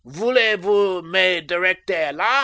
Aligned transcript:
Voulez 0.05 0.55
vous 0.55 1.03
me 1.03 1.41
directer 1.41 2.09
la? 2.13 2.31